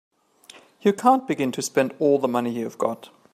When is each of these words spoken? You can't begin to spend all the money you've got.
You 0.81 0.93
can't 0.93 1.27
begin 1.27 1.51
to 1.51 1.61
spend 1.61 1.93
all 1.99 2.17
the 2.17 2.27
money 2.27 2.49
you've 2.49 2.79
got. 2.79 3.11